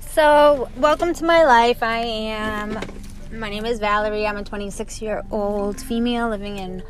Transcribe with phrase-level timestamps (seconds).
[0.00, 1.84] So, welcome to my life.
[1.84, 2.80] I am,
[3.32, 4.26] my name is Valerie.
[4.26, 6.82] I'm a 26 year old female living in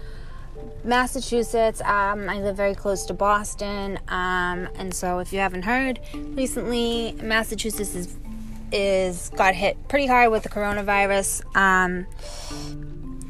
[0.84, 1.82] Massachusetts.
[1.82, 3.99] Um, I live very close to Boston.
[4.08, 8.17] Um, and so, if you haven't heard, recently Massachusetts is,
[8.72, 11.45] is got hit pretty hard with the coronavirus.
[11.54, 12.06] Um,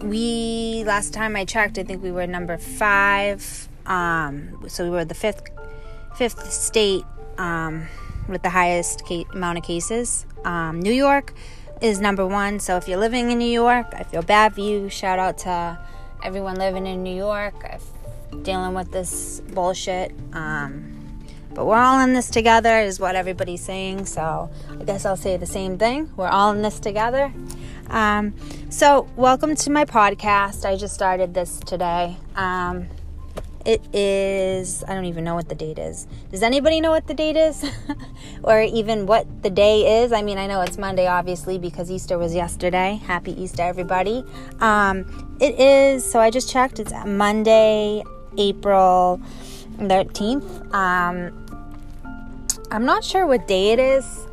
[0.09, 3.69] we, last time I checked, I think we were number five.
[3.87, 5.42] Um, so, we were the fifth,
[6.15, 7.02] fifth state.
[8.30, 10.25] With the highest case, amount of cases.
[10.45, 11.34] Um, New York
[11.83, 12.61] is number one.
[12.61, 14.88] So if you're living in New York, I feel bad for you.
[14.88, 15.79] Shout out to
[16.23, 17.55] everyone living in New York,
[18.43, 20.12] dealing with this bullshit.
[20.33, 24.07] Um, but we're all in this together, is what everybody's saying.
[24.07, 26.09] So I guess I'll say the same thing.
[26.16, 27.33] We're all in this together.
[27.88, 28.35] Um,
[28.71, 30.65] so, welcome to my podcast.
[30.65, 32.16] I just started this today.
[32.37, 32.88] Um,
[33.64, 36.06] it is, I don't even know what the date is.
[36.30, 37.64] Does anybody know what the date is?
[38.43, 40.12] or even what the day is?
[40.12, 43.01] I mean, I know it's Monday, obviously, because Easter was yesterday.
[43.04, 44.24] Happy Easter, everybody.
[44.60, 48.02] Um, it is, so I just checked, it's Monday,
[48.38, 49.20] April
[49.76, 50.74] 13th.
[50.74, 51.46] Um,
[52.70, 54.26] I'm not sure what day it is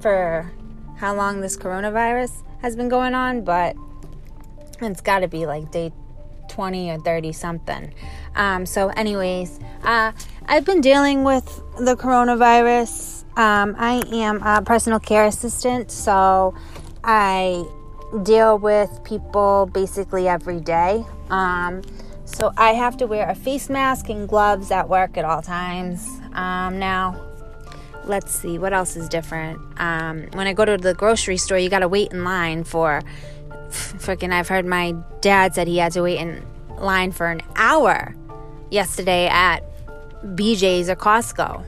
[0.00, 0.52] for
[0.96, 3.74] how long this coronavirus has been going on, but
[4.80, 5.92] it's got to be like day
[6.50, 7.94] 20 or 30 something.
[8.34, 10.12] Um, so, anyways, uh,
[10.46, 11.46] I've been dealing with
[11.78, 13.24] the coronavirus.
[13.38, 16.54] Um, I am a personal care assistant, so
[17.02, 17.64] I
[18.22, 21.04] deal with people basically every day.
[21.30, 21.82] Um,
[22.24, 26.06] so, I have to wear a face mask and gloves at work at all times.
[26.34, 27.20] Um, now,
[28.04, 29.60] let's see what else is different.
[29.78, 33.02] Um, when I go to the grocery store, you got to wait in line for
[33.70, 36.44] freaking I've heard my dad said he had to wait in
[36.76, 38.14] line for an hour
[38.70, 39.62] yesterday at
[40.24, 41.64] BJ's or Costco.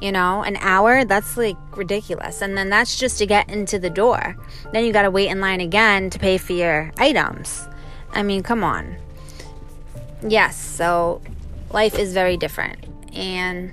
[0.00, 2.40] You know, an hour, that's like ridiculous.
[2.40, 4.36] And then that's just to get into the door.
[4.72, 7.68] Then you got to wait in line again to pay for your items.
[8.12, 8.96] I mean, come on.
[10.26, 11.20] Yes, so
[11.70, 12.86] life is very different.
[13.12, 13.72] And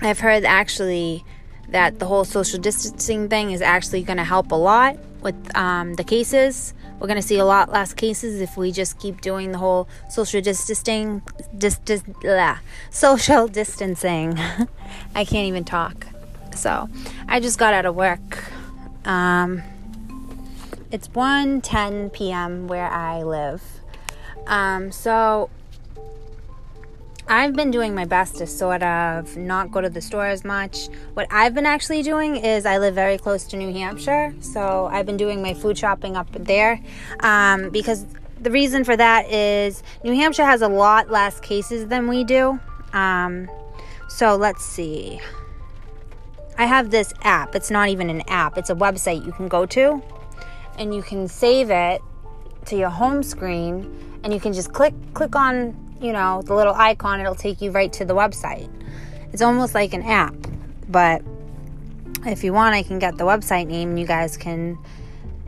[0.00, 1.24] I've heard actually
[1.68, 5.94] that the whole social distancing thing is actually going to help a lot with um,
[5.94, 6.72] the cases.
[7.00, 9.88] We're going to see a lot less cases if we just keep doing the whole
[10.08, 11.20] social distancing.
[11.58, 12.60] Dis, dis, blah,
[12.90, 14.38] social distancing.
[15.14, 16.06] I can't even talk.
[16.54, 16.88] So
[17.28, 18.44] I just got out of work.
[19.04, 19.62] Um,
[20.92, 22.68] it's 1:10 p.m.
[22.68, 23.62] where I live.
[24.46, 25.50] Um, so
[27.28, 30.86] I've been doing my best to sort of not go to the store as much.
[31.14, 35.06] What I've been actually doing is I live very close to New Hampshire, so I've
[35.06, 36.80] been doing my food shopping up there
[37.20, 38.06] um, because
[38.40, 42.60] the reason for that is New Hampshire has a lot less cases than we do.
[42.92, 43.50] Um,
[44.08, 45.18] so let's see.
[46.58, 47.56] I have this app.
[47.56, 50.00] It's not even an app, it's a website you can go to
[50.78, 52.00] and you can save it
[52.66, 56.74] to your home screen and you can just click click on you know, the little
[56.74, 58.70] icon, it'll take you right to the website.
[59.32, 60.34] It's almost like an app,
[60.88, 61.22] but
[62.24, 64.78] if you want, I can get the website name and you guys can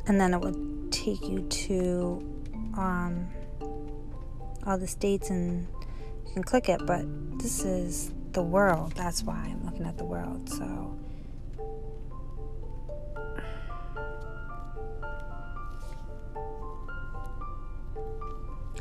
[0.05, 0.55] and then it will
[0.91, 2.43] take you to
[2.77, 3.27] um,
[4.65, 5.67] all the states, and
[6.27, 6.85] you can click it.
[6.85, 7.05] But
[7.39, 8.93] this is the world.
[8.95, 10.49] That's why I'm looking at the world.
[10.49, 10.95] So.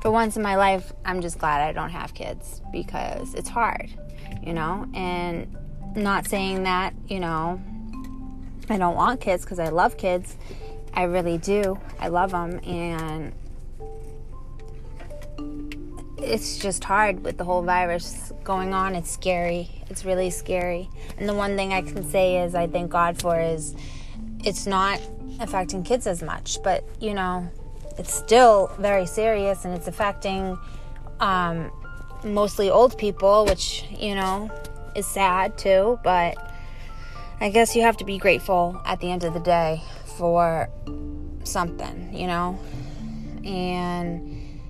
[0.00, 3.90] for once in my life, I'm just glad I don't have kids because it's hard,
[4.42, 4.86] you know?
[4.94, 5.56] And
[5.96, 7.60] not saying that, you know,
[8.68, 10.36] I don't want kids because I love kids.
[10.94, 11.78] I really do.
[11.98, 12.60] I love them.
[12.64, 13.32] And
[16.18, 18.94] it's just hard with the whole virus going on.
[18.94, 19.70] It's scary.
[19.88, 20.88] It's really scary.
[21.18, 23.74] And the one thing I can say is I thank God for is
[24.44, 25.00] it's not
[25.40, 27.50] affecting kids as much, but you know,
[27.98, 30.58] it's still very serious and it's affecting
[31.20, 31.70] um,
[32.24, 34.50] mostly old people, which you know
[34.94, 35.98] is sad too.
[36.02, 36.36] But
[37.40, 39.82] I guess you have to be grateful at the end of the day
[40.18, 40.68] for
[41.44, 42.58] something, you know,
[43.44, 44.60] and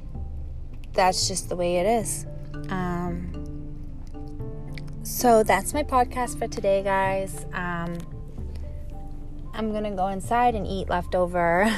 [0.92, 2.26] that's just the way it is.
[2.68, 3.40] Um,
[5.02, 7.44] so that's my podcast for today, guys.
[7.52, 7.98] Um,
[9.52, 11.68] I'm gonna go inside and eat leftover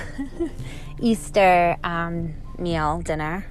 [1.00, 3.46] Easter um, meal dinner.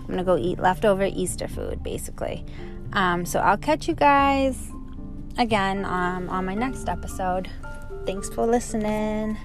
[0.00, 2.44] I'm gonna go eat leftover Easter food, basically.
[2.92, 4.70] Um, so I'll catch you guys
[5.38, 7.48] again um, on my next episode.
[8.06, 9.36] Thanks for listening.